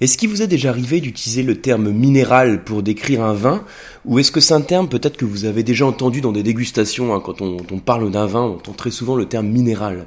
Est-ce 0.00 0.16
qu'il 0.16 0.30
vous 0.30 0.40
est 0.40 0.46
déjà 0.46 0.70
arrivé 0.70 1.02
d'utiliser 1.02 1.42
le 1.42 1.60
terme 1.60 1.90
minéral 1.90 2.64
pour 2.64 2.82
décrire 2.82 3.22
un 3.22 3.34
vin 3.34 3.62
Ou 4.06 4.18
est-ce 4.18 4.32
que 4.32 4.40
c'est 4.40 4.54
un 4.54 4.62
terme 4.62 4.88
peut-être 4.88 5.18
que 5.18 5.26
vous 5.26 5.44
avez 5.44 5.62
déjà 5.62 5.84
entendu 5.84 6.22
dans 6.22 6.32
des 6.32 6.42
dégustations 6.42 7.14
hein, 7.14 7.20
Quand 7.22 7.42
on, 7.42 7.58
parle 7.78 8.10
d'un 8.10 8.24
vin, 8.24 8.40
on 8.40 8.54
entend 8.54 8.72
très 8.72 8.90
souvent 8.90 9.14
le 9.14 9.26
terme 9.26 9.48
minéral? 9.48 10.06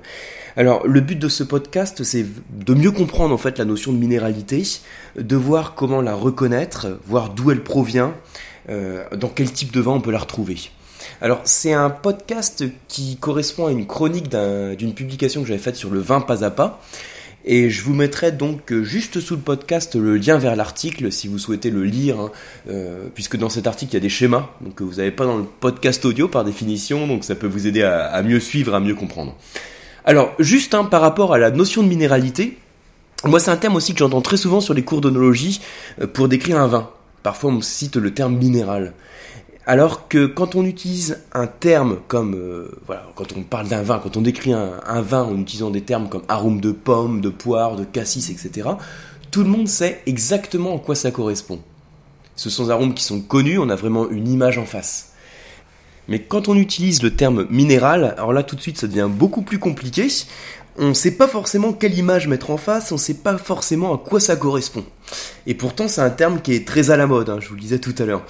Alors 0.55 0.87
le 0.87 0.99
but 0.99 1.19
de 1.19 1.29
ce 1.29 1.43
podcast, 1.43 2.03
c'est 2.03 2.25
de 2.25 2.73
mieux 2.73 2.89
comprendre 2.89 3.35
en 3.35 3.37
fait 3.37 3.59
la 3.59 3.65
notion 3.65 3.93
de 3.93 3.97
minéralité, 3.99 4.63
de 5.15 5.35
voir 5.35 5.75
comment 5.75 6.01
la 6.01 6.15
reconnaître, 6.15 6.99
voir 7.05 7.29
d'où 7.29 7.51
elle 7.51 7.61
provient, 7.61 8.15
euh, 8.69 9.03
dans 9.15 9.29
quel 9.29 9.51
type 9.51 9.71
de 9.71 9.79
vin 9.79 9.91
on 9.91 10.01
peut 10.01 10.11
la 10.11 10.19
retrouver. 10.19 10.57
Alors 11.21 11.41
c'est 11.43 11.73
un 11.73 11.91
podcast 11.91 12.63
qui 12.87 13.17
correspond 13.17 13.67
à 13.67 13.71
une 13.71 13.85
chronique 13.85 14.35
d'une 14.75 14.95
publication 14.95 15.41
que 15.41 15.47
j'avais 15.47 15.59
faite 15.59 15.75
sur 15.75 15.91
le 15.91 15.99
vin 15.99 16.19
pas 16.19 16.43
à 16.43 16.49
pas. 16.49 16.81
Et 17.45 17.69
je 17.69 17.83
vous 17.83 17.93
mettrai 17.93 18.31
donc 18.31 18.71
euh, 18.71 18.83
juste 18.83 19.19
sous 19.19 19.35
le 19.35 19.41
podcast 19.41 19.95
le 19.95 20.15
lien 20.15 20.37
vers 20.37 20.55
l'article 20.55 21.11
si 21.11 21.27
vous 21.27 21.37
souhaitez 21.37 21.71
le 21.71 21.83
lire, 21.83 22.19
hein, 22.19 22.31
euh, 22.69 23.07
puisque 23.13 23.35
dans 23.35 23.49
cet 23.49 23.67
article 23.67 23.91
il 23.91 23.95
y 23.95 23.97
a 23.97 24.01
des 24.01 24.09
schémas, 24.09 24.49
donc 24.61 24.75
que 24.75 24.83
vous 24.83 24.95
n'avez 24.95 25.11
pas 25.11 25.25
dans 25.25 25.37
le 25.37 25.43
podcast 25.59 26.05
audio 26.05 26.29
par 26.29 26.45
définition, 26.45 27.05
donc 27.05 27.25
ça 27.25 27.35
peut 27.35 27.47
vous 27.47 27.67
aider 27.67 27.83
à, 27.83 28.21
mieux 28.23 28.39
suivre, 28.39 28.73
à 28.73 28.79
mieux 28.79 28.95
comprendre. 28.95 29.35
Alors 30.05 30.33
juste 30.39 30.73
hein, 30.73 30.85
par 30.85 31.01
rapport 31.01 31.33
à 31.33 31.37
la 31.37 31.51
notion 31.51 31.83
de 31.83 31.89
minéralité, 31.89 32.57
moi 33.25 33.41
c'est 33.41 33.51
un 33.51 33.57
terme 33.57 33.75
aussi 33.75 33.91
que 33.91 33.99
j'entends 33.99 34.21
très 34.21 34.37
souvent 34.37 34.61
sur 34.61 34.73
les 34.73 34.83
cours 34.83 35.01
d'onologie 35.01 35.59
euh, 36.01 36.07
pour 36.07 36.29
décrire 36.29 36.59
un 36.59 36.67
vin. 36.67 36.89
Parfois 37.23 37.51
on 37.51 37.59
cite 37.59 37.97
le 37.97 38.13
terme 38.13 38.37
minéral. 38.37 38.93
Alors 39.65 40.09
que 40.09 40.25
quand 40.25 40.55
on 40.55 40.65
utilise 40.65 41.19
un 41.33 41.47
terme 41.47 41.99
comme, 42.09 42.35
euh, 42.35 42.69
voilà, 42.85 43.07
quand 43.15 43.31
on 43.37 43.43
parle 43.43 43.69
d'un 43.69 43.81
vin, 43.81 43.99
quand 43.99 44.17
on 44.17 44.21
décrit 44.21 44.51
un, 44.51 45.01
vin 45.01 45.23
en 45.23 45.39
utilisant 45.39 45.69
des 45.69 45.81
termes 45.81 46.09
comme 46.09 46.23
arôme 46.27 46.59
de 46.59 46.71
pomme, 46.71 47.21
de 47.21 47.29
poire, 47.29 47.77
de 47.77 47.85
cassis, 47.85 48.29
etc., 48.29 48.69
tout 49.31 49.41
le 49.41 49.49
monde 49.49 49.69
sait 49.69 50.01
exactement 50.05 50.75
à 50.75 50.79
quoi 50.79 50.95
ça 50.95 51.11
correspond. 51.11 51.59
Ce 52.35 52.49
sont 52.49 52.65
des 52.65 52.71
arômes 52.71 52.93
qui 52.93 53.03
sont 53.03 53.21
connus, 53.21 53.57
on 53.57 53.69
a 53.69 53.75
vraiment 53.75 54.09
une 54.09 54.27
image 54.27 54.57
en 54.57 54.65
face. 54.65 55.13
Mais 56.09 56.19
quand 56.19 56.49
on 56.49 56.55
utilise 56.55 57.01
le 57.01 57.15
terme 57.15 57.47
minéral, 57.49 58.15
alors 58.17 58.33
là 58.33 58.43
tout 58.43 58.57
de 58.57 58.61
suite 58.61 58.77
ça 58.77 58.87
devient 58.87 59.09
beaucoup 59.09 59.43
plus 59.43 59.59
compliqué. 59.59 60.07
On 60.77 60.89
ne 60.89 60.93
sait 60.93 61.15
pas 61.15 61.27
forcément 61.27 61.71
quelle 61.71 61.97
image 61.97 62.27
mettre 62.27 62.49
en 62.49 62.57
face, 62.57 62.91
on 62.91 62.95
ne 62.95 62.99
sait 62.99 63.13
pas 63.13 63.37
forcément 63.37 63.93
à 63.93 63.97
quoi 63.97 64.19
ça 64.19 64.35
correspond. 64.35 64.83
Et 65.47 65.53
pourtant 65.53 65.87
c'est 65.87 66.01
un 66.01 66.09
terme 66.09 66.41
qui 66.41 66.53
est 66.53 66.67
très 66.67 66.91
à 66.91 66.97
la 66.97 67.07
mode, 67.07 67.29
hein, 67.29 67.37
je 67.39 67.47
vous 67.47 67.55
le 67.55 67.61
disais 67.61 67.79
tout 67.79 67.95
à 67.99 68.03
l'heure. 68.03 68.25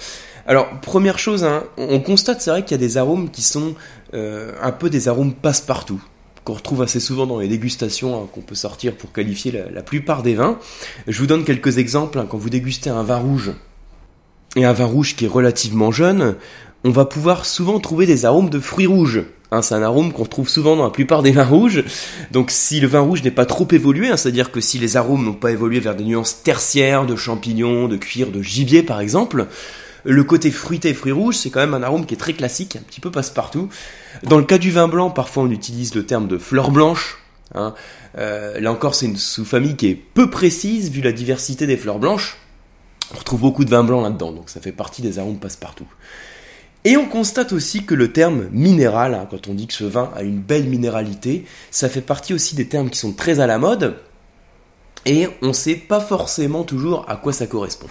Alors, 0.46 0.68
première 0.80 1.18
chose, 1.18 1.44
hein, 1.44 1.64
on 1.78 2.00
constate, 2.00 2.42
c'est 2.42 2.50
vrai 2.50 2.62
qu'il 2.62 2.72
y 2.72 2.74
a 2.74 2.86
des 2.86 2.98
arômes 2.98 3.30
qui 3.30 3.42
sont 3.42 3.74
euh, 4.12 4.52
un 4.62 4.72
peu 4.72 4.90
des 4.90 5.08
arômes 5.08 5.32
passe-partout, 5.32 6.02
qu'on 6.44 6.52
retrouve 6.52 6.82
assez 6.82 7.00
souvent 7.00 7.26
dans 7.26 7.38
les 7.38 7.48
dégustations 7.48 8.22
hein, 8.22 8.28
qu'on 8.30 8.42
peut 8.42 8.54
sortir 8.54 8.94
pour 8.94 9.12
qualifier 9.12 9.64
la, 9.72 9.82
plupart 9.82 10.22
des 10.22 10.34
vins. 10.34 10.58
Je 11.06 11.18
vous 11.18 11.26
donne 11.26 11.44
quelques 11.44 11.78
exemples. 11.78 12.18
Hein. 12.18 12.26
quand 12.28 12.36
vous 12.36 12.50
dégustez 12.50 12.90
un 12.90 13.02
vin 13.02 13.16
rouge, 13.16 13.52
et 14.56 14.64
un 14.64 14.72
vin 14.72 14.84
rouge 14.84 15.16
qui 15.16 15.24
est 15.24 15.28
relativement 15.28 15.90
jeune, 15.90 16.36
on 16.84 16.90
va 16.90 17.06
pouvoir 17.06 17.46
souvent 17.46 17.80
trouver 17.80 18.06
des 18.06 18.26
arômes 18.26 18.50
de 18.50 18.60
fruits 18.60 18.86
rouges. 18.86 19.22
c'est 19.62 19.74
un 19.74 19.82
arôme 19.82 20.12
qu'on 20.12 20.26
trouve 20.26 20.48
souvent 20.48 20.76
dans 20.76 20.84
la 20.84 20.90
plupart 20.90 21.22
des 21.22 21.32
vins 21.32 21.44
rouges. 21.44 21.82
Donc 22.30 22.50
si 22.50 22.80
le 22.80 22.86
vin 22.86 23.00
rouge 23.00 23.22
n'est 23.22 23.30
pas 23.30 23.46
trop 23.46 23.66
évolué, 23.72 24.08
c'est-à-dire 24.16 24.52
que 24.52 24.60
si 24.60 24.78
les 24.78 24.96
arômes 24.98 25.24
n'ont 25.24 25.32
pas 25.32 25.52
évolué 25.52 25.80
vers 25.80 25.96
des 25.96 26.04
nuances 26.04 26.42
tertiaires 26.42 27.06
de 27.06 27.16
champignons, 27.16 27.88
de 27.88 27.96
cuir, 27.96 28.30
de 28.30 28.42
gibier 28.42 28.82
par 28.82 29.00
exemple, 29.00 29.46
le 30.04 30.24
côté 30.24 30.50
fruité 30.50 30.94
fruits 30.94 31.12
rouges, 31.12 31.36
c'est 31.36 31.50
quand 31.50 31.60
même 31.60 31.74
un 31.74 31.82
arôme 31.82 32.06
qui 32.06 32.14
est 32.14 32.18
très 32.18 32.34
classique, 32.34 32.76
un 32.76 32.82
petit 32.82 33.00
peu 33.00 33.10
passe-partout. 33.10 33.68
Dans 34.22 34.38
le 34.38 34.44
cas 34.44 34.58
du 34.58 34.70
vin 34.70 34.88
blanc, 34.88 35.10
parfois 35.10 35.44
on 35.44 35.50
utilise 35.50 35.94
le 35.94 36.04
terme 36.04 36.28
de 36.28 36.38
fleur 36.38 36.70
blanche. 36.70 37.18
Hein. 37.54 37.74
Euh, 38.18 38.60
là 38.60 38.70
encore, 38.70 38.94
c'est 38.94 39.06
une 39.06 39.16
sous-famille 39.16 39.76
qui 39.76 39.88
est 39.88 39.94
peu 39.94 40.30
précise 40.30 40.90
vu 40.90 41.00
la 41.00 41.12
diversité 41.12 41.66
des 41.66 41.76
fleurs 41.76 41.98
blanches. 41.98 42.38
On 43.14 43.18
retrouve 43.18 43.40
beaucoup 43.40 43.64
de 43.64 43.70
vin 43.70 43.84
blanc 43.84 44.00
là-dedans, 44.02 44.32
donc 44.32 44.50
ça 44.50 44.60
fait 44.60 44.72
partie 44.72 45.02
des 45.02 45.18
arômes 45.18 45.38
passe-partout. 45.38 45.86
Et 46.84 46.98
on 46.98 47.06
constate 47.06 47.52
aussi 47.52 47.84
que 47.84 47.94
le 47.94 48.12
terme 48.12 48.48
minéral, 48.50 49.14
hein, 49.14 49.26
quand 49.30 49.48
on 49.48 49.54
dit 49.54 49.66
que 49.66 49.72
ce 49.72 49.84
vin 49.84 50.10
a 50.14 50.22
une 50.22 50.40
belle 50.40 50.64
minéralité, 50.64 51.46
ça 51.70 51.88
fait 51.88 52.02
partie 52.02 52.34
aussi 52.34 52.56
des 52.56 52.68
termes 52.68 52.90
qui 52.90 52.98
sont 52.98 53.12
très 53.12 53.40
à 53.40 53.46
la 53.46 53.58
mode, 53.58 53.96
et 55.06 55.28
on 55.42 55.48
ne 55.48 55.52
sait 55.52 55.76
pas 55.76 56.00
forcément 56.00 56.62
toujours 56.62 57.04
à 57.08 57.16
quoi 57.16 57.32
ça 57.32 57.46
correspond. 57.46 57.88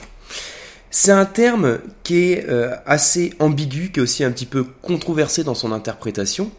C'est 0.95 1.11
un 1.11 1.25
terme 1.25 1.79
qui 2.03 2.33
est 2.33 2.47
euh, 2.47 2.75
assez 2.85 3.33
ambigu, 3.39 3.91
qui 3.91 3.99
est 3.99 4.03
aussi 4.03 4.23
un 4.23 4.31
petit 4.31 4.45
peu 4.45 4.63
controversé 4.63 5.43
dans 5.43 5.55
son 5.55 5.71
interprétation, 5.71 6.51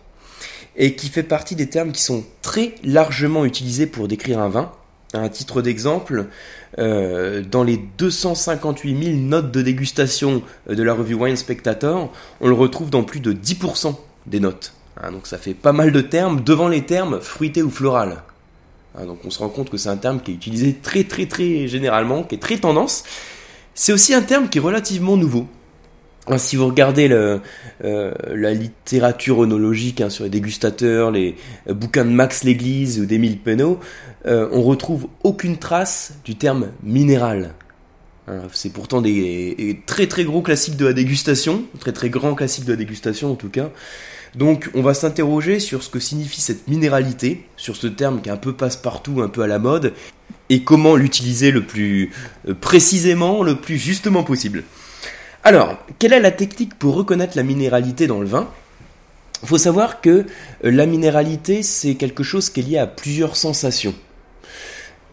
et 0.75 0.97
qui 0.97 1.09
fait 1.09 1.23
partie 1.23 1.55
des 1.55 1.69
termes 1.69 1.93
qui 1.93 2.03
sont 2.03 2.25
très 2.43 2.75
largement 2.83 3.45
utilisés 3.45 3.87
pour 3.87 4.09
décrire 4.09 4.41
un 4.41 4.49
vin. 4.49 4.73
À 5.13 5.29
titre 5.29 5.63
d'exemple, 5.63 6.27
euh, 6.81 7.45
dans 7.49 7.63
les 7.63 7.77
258 7.77 9.05
000 9.05 9.17
notes 9.19 9.53
de 9.53 9.63
dégustation 9.63 10.43
de 10.69 10.83
la 10.83 10.95
revue 10.95 11.15
Wine 11.15 11.37
Spectator, 11.37 12.13
on 12.41 12.49
le 12.49 12.55
retrouve 12.55 12.91
dans 12.91 13.05
plus 13.05 13.21
de 13.21 13.33
10% 13.33 13.95
des 14.27 14.41
notes. 14.41 14.73
Hein, 15.01 15.13
donc 15.13 15.29
ça 15.29 15.39
fait 15.39 15.55
pas 15.55 15.73
mal 15.73 15.93
de 15.93 16.01
termes 16.01 16.43
devant 16.43 16.67
les 16.67 16.85
termes 16.85 17.21
fruité 17.21 17.63
ou 17.63 17.71
floral. 17.71 18.25
Hein, 18.99 19.07
donc 19.07 19.21
on 19.25 19.31
se 19.31 19.39
rend 19.39 19.49
compte 19.49 19.71
que 19.71 19.77
c'est 19.77 19.91
un 19.91 19.97
terme 19.97 20.21
qui 20.21 20.33
est 20.33 20.35
utilisé 20.35 20.75
très 20.75 21.05
très 21.05 21.27
très 21.27 21.69
généralement, 21.69 22.25
qui 22.25 22.35
est 22.35 22.39
très 22.39 22.59
tendance. 22.59 23.05
C'est 23.75 23.93
aussi 23.93 24.15
un 24.15 24.23
terme 24.23 24.49
qui 24.49 24.59
est 24.59 24.61
relativement 24.61 25.17
nouveau. 25.17 25.49
Hein, 26.27 26.39
si 26.39 26.57
vous 26.57 26.67
regardez 26.67 27.09
euh, 27.11 27.39
la 27.83 28.55
littérature 28.55 29.39
onologique 29.39 30.01
hein, 30.01 30.09
sur 30.09 30.25
les 30.25 30.31
dégustateurs, 30.31 31.11
les 31.11 31.37
euh, 31.69 31.75
bouquins 31.75 32.05
de 32.05 32.11
Max 32.11 32.45
Léglise 32.45 32.99
ou 32.99 33.05
d'Émile 33.05 33.39
Penaud, 33.39 33.79
euh, 34.27 34.49
on 34.53 34.63
retrouve 34.63 35.09
aucune 35.23 35.59
trace 35.59 36.15
du 36.25 36.37
terme 36.37 36.69
minéral. 36.83 37.53
Hein, 38.27 38.43
c'est 38.53 38.73
pourtant 38.73 39.03
des, 39.03 39.83
très 39.85 40.07
très 40.07 40.25
gros 40.25 40.41
classiques 40.41 40.79
de 40.79 40.87
la 40.87 40.95
dégustation, 40.95 41.65
très 41.79 41.93
très 41.93 42.09
grands 42.09 42.35
classiques 42.35 42.65
de 42.65 42.71
la 42.71 42.79
dégustation 42.79 43.33
en 43.33 43.35
tout 43.35 43.51
cas. 43.51 43.71
Donc 44.35 44.71
on 44.75 44.81
va 44.81 44.95
s'interroger 44.95 45.61
sur 45.61 45.83
ce 45.83 45.91
que 45.91 46.01
signifie 46.01 46.41
cette 46.41 46.69
minéralité, 46.69 47.45
sur 47.57 47.77
ce 47.77 47.87
terme 47.87 48.23
qui 48.23 48.31
est 48.31 48.33
un 48.33 48.39
peu 48.39 48.55
passe-partout, 48.55 49.21
un 49.21 49.29
peu 49.29 49.43
à 49.43 49.47
la 49.47 49.59
mode, 49.59 49.93
et 50.55 50.63
comment 50.63 50.95
l'utiliser 50.95 51.51
le 51.51 51.65
plus 51.65 52.11
euh, 52.49 52.55
précisément, 52.55 53.43
le 53.43 53.57
plus 53.57 53.77
justement 53.77 54.23
possible. 54.23 54.63
Alors, 55.43 55.77
quelle 55.99 56.13
est 56.13 56.21
la 56.21 56.31
technique 56.31 56.79
pour 56.79 56.95
reconnaître 56.95 57.37
la 57.37 57.43
minéralité 57.43 58.07
dans 58.07 58.21
le 58.21 58.27
vin? 58.27 58.49
Il 59.43 59.49
faut 59.49 59.59
savoir 59.59 60.01
que 60.01 60.11
euh, 60.11 60.25
la 60.63 60.87
minéralité, 60.87 61.65
c'est 61.65 61.97
quelque 61.97 62.23
chose 62.23 62.51
qui 62.51 62.61
est 62.61 62.63
lié 62.63 62.79
à 62.79 62.87
plusieurs 62.87 63.35
sensations. 63.35 63.95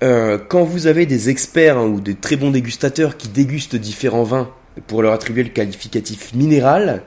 Euh, 0.04 0.38
quand 0.38 0.64
vous 0.64 0.86
avez 0.86 1.08
des 1.08 1.30
experts 1.30 1.80
hein, 1.80 1.88
ou 1.88 2.02
des 2.02 2.16
très 2.16 2.36
bons 2.36 2.52
dégustateurs 2.52 3.18
qui 3.18 3.28
dégustent 3.28 3.76
différents 3.76 4.24
vins 4.24 4.52
pour 4.86 5.02
leur 5.02 5.14
attribuer 5.14 5.44
le 5.44 5.50
qualificatif 5.50 6.34
minéral, 6.34 7.04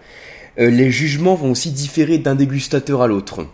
les 0.56 0.92
jugements 0.92 1.34
vont 1.34 1.50
aussi 1.50 1.72
différer 1.72 2.18
d'un 2.18 2.36
dégustateur 2.36 3.02
à 3.02 3.08
l'autre. 3.08 3.44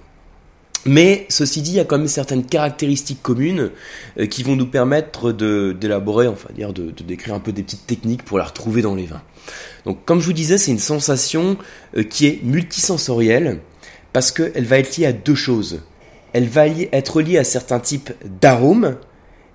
Mais 0.86 1.26
ceci 1.28 1.60
dit, 1.60 1.72
il 1.72 1.76
y 1.76 1.80
a 1.80 1.84
quand 1.84 1.98
même 1.98 2.08
certaines 2.08 2.44
caractéristiques 2.44 3.22
communes 3.22 3.70
euh, 4.18 4.26
qui 4.26 4.42
vont 4.42 4.56
nous 4.56 4.66
permettre 4.66 5.32
d'élaborer, 5.32 6.26
enfin 6.26 6.48
dire 6.54 6.72
de, 6.72 6.90
décrire 6.90 7.34
un 7.34 7.40
peu 7.40 7.52
des 7.52 7.62
petites 7.62 7.86
techniques 7.86 8.24
pour 8.24 8.38
la 8.38 8.44
retrouver 8.44 8.80
dans 8.80 8.94
les 8.94 9.04
vins. 9.06 9.22
Donc 9.84 10.04
comme 10.04 10.20
je 10.20 10.26
vous 10.26 10.32
disais, 10.32 10.56
c'est 10.56 10.70
une 10.70 10.78
sensation 10.78 11.58
euh, 11.96 12.02
qui 12.02 12.26
est 12.26 12.42
multisensorielle 12.42 13.60
parce 14.12 14.32
qu'elle 14.32 14.64
va 14.64 14.78
être 14.78 14.96
liée 14.96 15.06
à 15.06 15.12
deux 15.12 15.34
choses. 15.34 15.82
Elle 16.32 16.48
va 16.48 16.66
être 16.66 17.20
liée 17.20 17.38
à 17.38 17.44
certains 17.44 17.80
types 17.80 18.12
d'arômes 18.40 18.96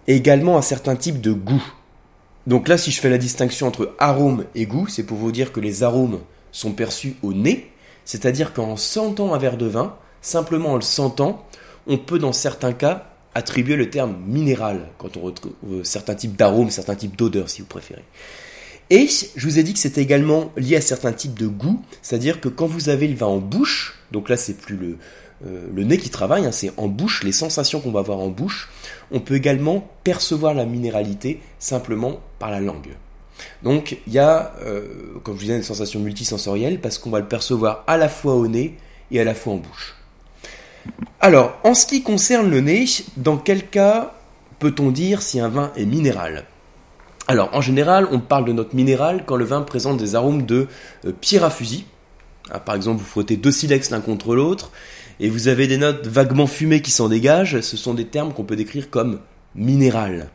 et 0.07 0.16
également 0.16 0.57
à 0.57 0.62
certains 0.62 0.96
types 0.96 1.22
de 1.22 1.31
goûts. 1.31 1.74
Donc 2.46 2.68
là, 2.68 2.78
si 2.78 2.92
je 2.92 3.02
fais 3.02 3.09
la 3.09 3.18
distinction 3.18 3.68
entre 3.68 3.96
arôme 3.97 4.46
et 4.53 4.66
goût, 4.68 4.88
c'est 4.88 5.03
pour 5.03 5.18
vous 5.18 5.31
dire 5.31 5.52
que 5.52 5.59
les 5.59 5.81
arômes 5.81 6.19
sont 6.52 6.74
perçus 6.74 7.16
au 7.24 7.34
nez, 7.34 7.72
c'est-à-dire 8.03 8.53
qu'en 8.53 8.78
sentant 8.78 9.34
un 9.34 9.40
verre 9.40 9.57
de 9.57 9.66
vin, 9.66 9.96
simplement 10.25 10.72
en 10.72 10.75
le 10.75 10.81
sentant, 10.81 11.46
on 11.88 11.97
peut 11.97 12.19
dans 12.19 12.34
certains 12.34 12.74
cas 12.74 13.08
attribuer 13.34 13.75
le 13.75 13.90
terme 13.90 14.16
minéral 14.25 14.88
quand 14.97 15.18
on 15.18 15.22
retrouve 15.22 15.53
certains 15.84 16.16
types 16.16 16.36
d'arômes, 16.36 16.69
certains 16.69 16.96
types 16.96 17.16
d'odeurs 17.16 17.50
si 17.50 17.62
vous 17.62 17.68
préférez. 17.68 18.04
Et 18.89 19.07
je 19.07 19.48
vous 19.48 19.60
ai 19.60 19.63
dit 19.63 19.74
que 19.74 19.80
c'était 19.80 20.01
également 20.01 20.51
lié 20.57 20.75
à 20.75 20.81
certains 20.81 21.12
types 21.12 21.38
de 21.38 21.48
goûts, 21.48 21.81
c'est-à-dire 22.01 22.39
que 22.39 22.50
quand 22.50 22.68
vous 22.68 22.89
avez 22.89 23.07
le 23.07 23.16
vin 23.16 23.25
en 23.25 23.39
bouche, 23.39 24.00
donc 24.12 24.30
là 24.30 24.38
c'est 24.38 24.57
plus 24.57 24.77
le, 24.77 24.98
euh, 25.45 25.83
nez 25.83 25.98
qui 25.98 26.10
travaille, 26.10 26.45
hein, 26.45 26.51
c'est 26.51 26.72
en 26.77 26.88
bouche, 26.88 27.24
les 27.24 27.31
sensations 27.31 27.80
qu'on 27.80 27.92
va 27.92 28.00
avoir 28.01 28.19
en 28.19 28.30
bouche, 28.30 28.69
on 29.12 29.19
peut 29.19 29.36
également 29.36 29.88
percevoir 30.04 30.54
la 30.54 30.66
minéralité 30.66 31.42
simplement 31.60 32.19
par 32.38 32.51
la 32.51 32.62
langue. 32.62 32.95
Donc 33.63 33.98
il 34.06 34.13
y 34.13 34.19
a, 34.19 34.54
euh, 34.62 35.19
comme 35.24 35.36
je 35.36 35.42
disais, 35.42 35.57
une 35.57 35.63
sensation 35.63 36.00
multisensorielle 36.00 36.80
parce 36.80 37.00
qu'on 37.00 37.10
va 37.10 37.19
le 37.19 37.27
percevoir 37.27 37.83
à 37.88 37.98
la 37.98 38.07
fois 38.07 38.36
au 38.36 38.48
nez 38.48 38.77
et 39.12 39.19
à 39.19 39.24
la 39.24 39.33
fois 39.33 39.54
en 39.54 39.57
bouche. 39.57 39.95
Alors, 41.20 41.58
en 41.64 41.74
ce 41.74 41.86
qui 41.86 42.04
concerne 42.04 42.50
le 42.50 42.62
nez, 42.62 42.86
dans 43.18 43.38
quel 43.38 43.68
cas 43.68 44.14
peut-on 44.60 44.92
dire 44.92 45.22
si 45.22 45.40
un 45.40 45.50
vin 45.50 45.72
est 45.76 45.86
minéral? 45.86 46.46
Alors, 47.28 47.50
en 47.54 47.62
général, 47.62 48.08
on 48.12 48.20
parle 48.20 48.46
de 48.46 48.54
note 48.54 48.74
minérale 48.74 49.24
quand 49.26 49.36
le 49.36 49.46
vin 49.46 49.62
présente 49.62 49.98
des 49.98 50.14
arômes 50.14 50.46
de 50.46 50.68
pierre 51.22 51.44
à 51.44 51.50
fusil. 51.50 51.86
Par 52.66 52.76
exemple, 52.76 53.00
vous 53.00 53.06
frottez 53.06 53.38
deux 53.38 53.52
silex 53.52 53.90
l'un 53.90 54.02
contre 54.02 54.36
l'autre 54.36 54.72
et 55.20 55.30
vous 55.30 55.48
avez 55.48 55.66
des 55.68 55.78
notes 55.78 56.06
vaguement 56.06 56.46
fumées 56.46 56.82
qui 56.82 56.92
s'en 56.92 57.10
dégagent. 57.10 57.62
Ce 57.62 57.78
sont 57.78 57.96
des 57.96 58.06
termes 58.06 58.34
qu'on 58.34 58.44
peut 58.44 58.56
décrire 58.56 58.92
comme 58.92 59.20
minéral. 59.56 60.30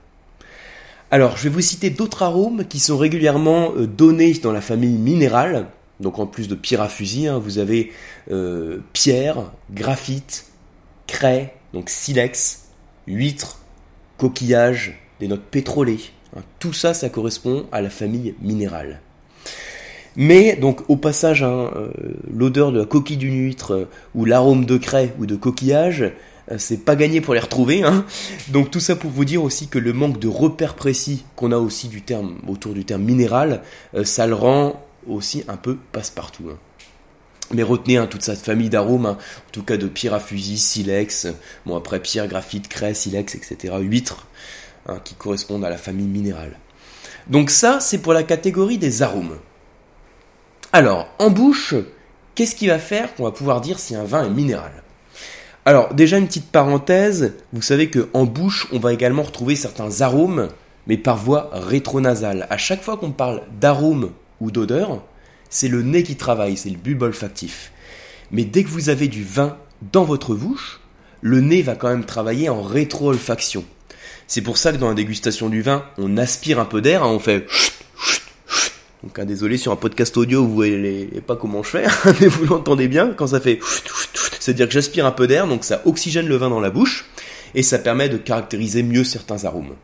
Alors, 1.12 1.36
je 1.36 1.44
vais 1.44 1.50
vous 1.50 1.60
citer 1.60 1.90
d'autres 1.90 2.22
arômes 2.22 2.64
qui 2.64 2.80
sont 2.80 2.96
régulièrement 2.96 3.72
euh, 3.76 3.86
donnés 3.86 4.32
dans 4.34 4.52
la 4.52 4.60
famille 4.60 4.96
minérale. 4.96 5.66
Donc, 6.00 6.18
en 6.18 6.26
plus 6.26 6.48
de 6.48 6.54
pierre 6.54 6.80
à 6.80 6.88
fusil, 6.88 7.28
hein, 7.28 7.38
vous 7.38 7.58
avez 7.58 7.92
euh, 8.30 8.78
pierre, 8.92 9.52
graphite, 9.70 10.46
craie, 11.06 11.54
donc 11.74 11.90
silex, 11.90 12.68
huître, 13.06 13.60
coquillage, 14.16 14.98
des 15.20 15.28
notes 15.28 15.44
pétrolées. 15.50 16.00
Hein. 16.36 16.40
tout 16.58 16.72
ça, 16.72 16.94
ça 16.94 17.08
correspond 17.10 17.66
à 17.70 17.82
la 17.82 17.90
famille 17.90 18.34
minérale. 18.40 19.00
Mais 20.16 20.56
donc 20.56 20.88
au 20.88 20.96
passage, 20.96 21.42
hein, 21.42 21.70
euh, 21.76 21.90
l'odeur 22.32 22.72
de 22.72 22.80
la 22.80 22.86
coquille 22.86 23.16
d'une 23.16 23.44
huître 23.44 23.72
euh, 23.72 23.88
ou 24.14 24.24
l'arôme 24.24 24.64
de 24.64 24.76
craie 24.76 25.14
ou 25.18 25.26
de 25.26 25.36
coquillage, 25.36 26.12
c'est 26.56 26.84
pas 26.84 26.96
gagné 26.96 27.20
pour 27.20 27.34
les 27.34 27.40
retrouver. 27.40 27.84
Donc 28.48 28.72
tout 28.72 28.80
ça 28.80 28.96
pour 28.96 29.10
vous 29.10 29.24
dire 29.24 29.44
aussi 29.44 29.68
que 29.68 29.78
le 29.78 29.92
manque 29.92 30.18
de 30.18 30.26
repères 30.26 30.74
précis 30.74 31.24
qu'on 31.36 31.52
a 31.52 31.56
aussi 31.56 31.88
autour 32.48 32.72
du 32.72 32.84
terme 32.84 33.02
minéral, 33.02 33.62
ça 34.02 34.26
le 34.26 34.34
rend 34.34 34.74
aussi 35.08 35.44
un 35.48 35.56
peu 35.56 35.76
passe-partout. 35.92 36.50
Hein. 36.50 36.58
Mais 37.52 37.62
retenez 37.62 37.96
hein, 37.96 38.06
toute 38.06 38.22
cette 38.22 38.40
famille 38.40 38.70
d'arômes, 38.70 39.06
en 39.06 39.16
tout 39.52 39.62
cas 39.62 39.76
de 39.76 39.86
pierre 39.86 40.14
à 40.14 40.20
fusil, 40.20 40.58
silex, 40.58 41.26
bon 41.66 41.76
après 41.76 42.00
pierre, 42.00 42.28
graphite, 42.28 42.68
craie, 42.68 42.94
silex, 42.94 43.34
etc., 43.34 43.74
huître, 43.80 44.26
qui 45.04 45.14
correspondent 45.14 45.64
à 45.64 45.70
la 45.70 45.76
famille 45.76 46.06
minérale. 46.06 46.56
Donc 47.26 47.50
ça, 47.50 47.80
c'est 47.80 47.98
pour 47.98 48.12
la 48.12 48.22
catégorie 48.22 48.78
des 48.78 49.02
arômes. 49.02 49.38
Alors, 50.72 51.08
en 51.18 51.30
bouche, 51.30 51.74
qu'est-ce 52.34 52.54
qui 52.54 52.68
va 52.68 52.78
faire 52.78 53.14
qu'on 53.14 53.24
va 53.24 53.32
pouvoir 53.32 53.60
dire 53.60 53.80
si 53.80 53.96
un 53.96 54.04
vin 54.04 54.24
est 54.24 54.30
minéral? 54.30 54.72
Alors, 55.64 55.92
déjà 55.92 56.18
une 56.18 56.26
petite 56.26 56.50
parenthèse, 56.50 57.34
vous 57.52 57.62
savez 57.62 57.90
que 57.90 58.08
en 58.14 58.24
bouche, 58.24 58.68
on 58.72 58.78
va 58.78 58.92
également 58.92 59.22
retrouver 59.22 59.56
certains 59.56 60.00
arômes, 60.00 60.48
mais 60.86 60.96
par 60.96 61.16
voie 61.16 61.50
rétronasale. 61.52 62.46
À 62.50 62.56
chaque 62.56 62.82
fois 62.82 62.96
qu'on 62.96 63.10
parle 63.10 63.42
d'arôme 63.60 64.12
ou 64.40 64.50
d'odeur, 64.50 65.02
c'est 65.48 65.68
le 65.68 65.82
nez 65.82 66.02
qui 66.02 66.16
travaille, 66.16 66.56
c'est 66.56 66.70
le 66.70 66.76
bulbe 66.76 67.02
olfactif. 67.02 67.72
Mais 68.30 68.44
dès 68.44 68.64
que 68.64 68.68
vous 68.68 68.88
avez 68.88 69.08
du 69.08 69.24
vin 69.24 69.56
dans 69.92 70.04
votre 70.04 70.34
bouche, 70.34 70.80
le 71.20 71.40
nez 71.40 71.62
va 71.62 71.74
quand 71.74 71.88
même 71.88 72.04
travailler 72.04 72.48
en 72.48 72.62
rétro-olfaction. 72.62 73.64
C'est 74.26 74.42
pour 74.42 74.58
ça 74.58 74.72
que 74.72 74.76
dans 74.76 74.88
la 74.88 74.94
dégustation 74.94 75.48
du 75.48 75.60
vin, 75.60 75.84
on 75.98 76.16
aspire 76.16 76.60
un 76.60 76.64
peu 76.64 76.80
d'air, 76.80 77.02
hein, 77.02 77.08
on 77.08 77.18
fait 77.18 77.46
donc 79.02 79.18
hein, 79.18 79.24
désolé 79.24 79.56
sur 79.56 79.72
un 79.72 79.76
podcast 79.76 80.14
audio, 80.18 80.44
vous 80.44 80.54
voyez 80.54 81.22
pas 81.26 81.34
comment 81.34 81.62
je 81.62 81.70
fais, 81.70 81.86
mais 82.20 82.26
vous 82.26 82.44
l'entendez 82.44 82.86
bien 82.86 83.14
quand 83.16 83.28
ça 83.28 83.40
fait. 83.40 83.58
C'est-à-dire 84.38 84.66
que 84.66 84.72
j'aspire 84.72 85.06
un 85.06 85.10
peu 85.10 85.26
d'air, 85.26 85.46
donc 85.46 85.64
ça 85.64 85.80
oxygène 85.86 86.26
le 86.26 86.36
vin 86.36 86.50
dans 86.50 86.60
la 86.60 86.70
bouche 86.70 87.06
et 87.54 87.62
ça 87.62 87.78
permet 87.78 88.08
de 88.08 88.18
caractériser 88.18 88.82
mieux 88.82 89.04
certains 89.04 89.44
arômes. 89.44 89.74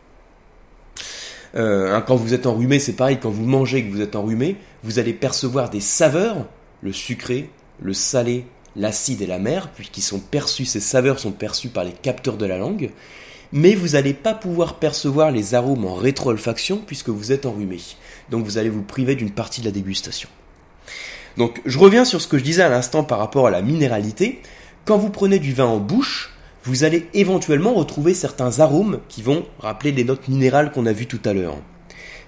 Euh, 1.56 1.94
hein, 1.94 2.03
quand 2.03 2.17
vous 2.17 2.35
êtes 2.35 2.47
enrhumé, 2.47 2.79
c'est 2.79 2.93
pareil. 2.93 3.19
Quand 3.20 3.31
vous 3.31 3.44
mangez, 3.44 3.85
que 3.85 3.91
vous 3.91 4.00
êtes 4.00 4.17
enrhumé, 4.17 4.56
vous 4.82 4.99
allez 4.99 5.12
percevoir 5.12 5.70
des 5.70 5.81
saveurs, 5.81 6.47
le 6.82 6.93
sucré, 6.93 7.50
le 7.81 7.94
salé, 7.94 8.44
l'acide 8.76 9.23
et 9.23 9.26
la 9.26 9.38
mer, 9.38 9.70
puisqu'ils 9.75 10.03
sont 10.03 10.20
perçus, 10.20 10.67
ces 10.67 10.81
saveurs 10.81 11.19
sont 11.19 11.32
perçues 11.32 11.69
par 11.69 11.85
les 11.85 11.93
capteurs 11.93 12.37
de 12.37 12.47
la 12.47 12.58
langue 12.58 12.91
mais 13.53 13.75
vous 13.75 13.91
n'allez 13.91 14.14
pas 14.14 14.35
pouvoir 14.35 14.75
percevoir 14.75 15.31
les 15.31 15.55
arômes 15.55 15.85
en 15.85 15.94
rétro-olfaction 15.94 16.82
puisque 16.87 17.08
vous 17.08 17.32
êtes 17.32 17.47
enrhumé. 17.47 17.79
Donc 18.31 18.44
vous 18.44 18.58
allez 18.58 18.69
vous 18.69 18.82
priver 18.82 19.14
d'une 19.14 19.31
partie 19.31 19.61
de 19.61 19.67
la 19.67 19.73
dégustation. 19.73 20.29
Donc 21.37 21.61
je 21.64 21.79
reviens 21.79 22.05
sur 22.05 22.20
ce 22.20 22.29
que 22.29 22.38
je 22.38 22.44
disais 22.44 22.62
à 22.62 22.69
l'instant 22.69 23.05
par 23.05 23.19
rapport 23.19 23.47
à 23.47 23.50
la 23.50 23.62
minéralité. 23.62 24.41
Quand 24.85 24.99
vous 24.99 25.11
prenez 25.11 25.38
du 25.38 25.53
vin 25.53 25.67
en 25.67 25.79
bouche, 25.79 26.36
vous 26.67 26.83
allez 26.83 27.09
éventuellement 27.15 27.75
retrouver 27.75 28.13
certains 28.13 28.59
arômes 28.59 28.99
qui 29.09 29.23
vont 29.23 29.47
rappeler 29.61 29.93
les 29.93 30.03
notes 30.03 30.27
minérales 30.27 30.73
qu'on 30.73 30.87
a 30.87 30.93
vues 30.93 31.07
tout 31.07 31.21
à 31.25 31.33
l'heure. 31.33 31.57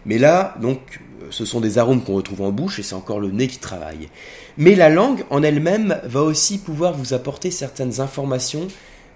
Mais 0.07 0.17
là, 0.19 0.55
donc, 0.63 1.01
ce 1.31 1.45
sont 1.45 1.61
des 1.61 1.77
arômes 1.77 2.03
qu'on 2.03 2.15
retrouve 2.15 2.43
en 2.43 2.53
bouche 2.53 2.79
et 2.79 2.83
c'est 2.85 2.95
encore 2.95 3.19
le 3.19 3.31
nez 3.31 3.49
qui 3.49 3.59
travaille. 3.59 4.09
Mais 4.57 4.77
la 4.77 4.91
langue 4.91 5.25
en 5.31 5.43
elle-même 5.43 6.01
va 6.05 6.23
aussi 6.23 6.59
pouvoir 6.59 6.95
vous 6.95 7.15
apporter 7.15 7.51
certaines 7.51 8.01
informations, 8.01 8.69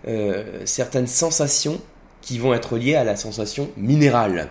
euh, 0.09 0.63
certaines 0.65 1.07
sensations 1.07 1.81
qui 2.21 2.39
vont 2.39 2.53
être 2.53 2.77
liées 2.77 2.97
à 2.97 3.05
la 3.05 3.17
sensation 3.17 3.71
minérale. 3.77 4.51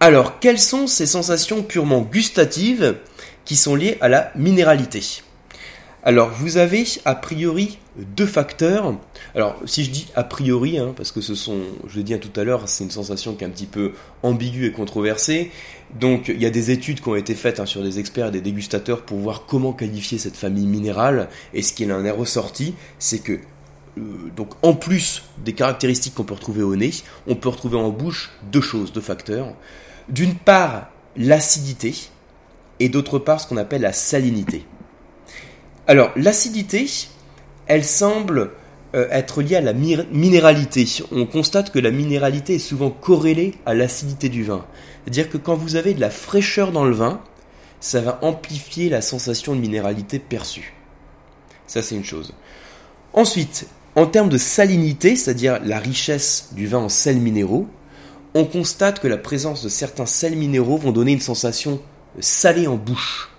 Alors, 0.00 0.38
quelles 0.38 0.60
sont 0.60 0.86
ces 0.86 1.06
sensations 1.06 1.62
purement 1.62 2.02
gustatives 2.02 2.96
qui 3.46 3.56
sont 3.56 3.74
liées 3.74 3.96
à 4.02 4.08
la 4.08 4.30
minéralité? 4.36 5.22
Alors, 6.08 6.30
vous 6.30 6.56
avez 6.56 6.86
a 7.04 7.14
priori 7.14 7.76
deux 7.98 8.24
facteurs. 8.24 8.94
Alors, 9.34 9.60
si 9.66 9.84
je 9.84 9.90
dis 9.90 10.06
a 10.14 10.24
priori, 10.24 10.78
hein, 10.78 10.94
parce 10.96 11.12
que 11.12 11.20
ce 11.20 11.34
sont, 11.34 11.58
je 11.86 11.98
l'ai 11.98 12.02
dit 12.02 12.18
tout 12.18 12.40
à 12.40 12.44
l'heure, 12.44 12.66
c'est 12.66 12.82
une 12.82 12.90
sensation 12.90 13.34
qui 13.34 13.44
est 13.44 13.46
un 13.46 13.50
petit 13.50 13.66
peu 13.66 13.92
ambiguë 14.22 14.68
et 14.68 14.72
controversée. 14.72 15.50
Donc, 16.00 16.28
il 16.28 16.40
y 16.40 16.46
a 16.46 16.50
des 16.50 16.70
études 16.70 17.02
qui 17.02 17.08
ont 17.10 17.14
été 17.14 17.34
faites 17.34 17.60
hein, 17.60 17.66
sur 17.66 17.82
des 17.82 17.98
experts 17.98 18.28
et 18.28 18.30
des 18.30 18.40
dégustateurs 18.40 19.02
pour 19.02 19.18
voir 19.18 19.44
comment 19.44 19.74
qualifier 19.74 20.16
cette 20.16 20.38
famille 20.38 20.66
minérale. 20.66 21.28
Et 21.52 21.60
ce 21.60 21.74
qui 21.74 21.84
en 21.92 22.02
est 22.02 22.10
ressorti, 22.10 22.72
c'est 22.98 23.18
que 23.18 23.34
euh, 23.98 24.00
donc 24.34 24.54
en 24.62 24.72
plus 24.72 25.24
des 25.44 25.52
caractéristiques 25.52 26.14
qu'on 26.14 26.24
peut 26.24 26.32
retrouver 26.32 26.62
au 26.62 26.74
nez, 26.74 26.92
on 27.26 27.34
peut 27.34 27.50
retrouver 27.50 27.76
en 27.76 27.90
bouche 27.90 28.30
deux 28.50 28.62
choses, 28.62 28.94
deux 28.94 29.02
facteurs. 29.02 29.52
D'une 30.08 30.36
part, 30.36 30.88
l'acidité, 31.18 31.94
et 32.80 32.88
d'autre 32.88 33.18
part, 33.18 33.42
ce 33.42 33.46
qu'on 33.46 33.58
appelle 33.58 33.82
la 33.82 33.92
salinité. 33.92 34.64
Alors, 35.88 36.10
l'acidité, 36.16 36.86
elle 37.66 37.82
semble 37.82 38.50
euh, 38.94 39.08
être 39.10 39.40
liée 39.40 39.56
à 39.56 39.62
la 39.62 39.72
minéralité. 39.72 40.86
On 41.12 41.24
constate 41.24 41.72
que 41.72 41.78
la 41.78 41.90
minéralité 41.90 42.56
est 42.56 42.58
souvent 42.58 42.90
corrélée 42.90 43.54
à 43.64 43.72
l'acidité 43.72 44.28
du 44.28 44.44
vin. 44.44 44.66
C'est-à-dire 45.02 45.30
que 45.30 45.38
quand 45.38 45.56
vous 45.56 45.76
avez 45.76 45.94
de 45.94 46.00
la 46.00 46.10
fraîcheur 46.10 46.72
dans 46.72 46.84
le 46.84 46.92
vin, 46.92 47.22
ça 47.80 48.02
va 48.02 48.18
amplifier 48.20 48.90
la 48.90 49.00
sensation 49.00 49.54
de 49.54 49.60
minéralité 49.60 50.18
perçue. 50.18 50.74
Ça, 51.66 51.80
c'est 51.80 51.94
une 51.94 52.04
chose. 52.04 52.34
Ensuite, 53.14 53.66
en 53.96 54.04
termes 54.04 54.28
de 54.28 54.36
salinité, 54.36 55.16
c'est-à-dire 55.16 55.58
la 55.64 55.78
richesse 55.78 56.50
du 56.52 56.66
vin 56.66 56.80
en 56.80 56.90
sels 56.90 57.18
minéraux, 57.18 57.66
on 58.34 58.44
constate 58.44 59.00
que 59.00 59.08
la 59.08 59.16
présence 59.16 59.62
de 59.62 59.70
certains 59.70 60.04
sels 60.04 60.36
minéraux 60.36 60.76
vont 60.76 60.92
donner 60.92 61.12
une 61.12 61.20
sensation 61.20 61.80
salée 62.20 62.66
en 62.66 62.76
bouche. 62.76 63.30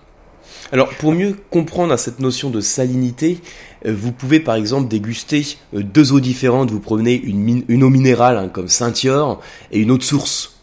Alors 0.72 0.90
pour 0.90 1.12
mieux 1.14 1.36
comprendre 1.50 1.96
cette 1.98 2.20
notion 2.20 2.50
de 2.50 2.62
salinité, 2.62 3.40
euh, 3.86 3.94
vous 3.96 4.12
pouvez 4.12 4.40
par 4.40 4.56
exemple 4.56 4.88
déguster 4.88 5.46
euh, 5.74 5.82
deux 5.82 6.14
eaux 6.14 6.20
différentes. 6.20 6.70
Vous 6.70 6.80
prenez 6.80 7.16
une, 7.16 7.84
eau 7.84 7.90
minérale 7.90 8.38
hein, 8.38 8.50
comme 8.50 8.68
Saint-Yor 8.68 9.42
et 9.72 9.80
une 9.80 9.92
eau 9.92 9.98
de 9.98 10.04
source. 10.04 10.56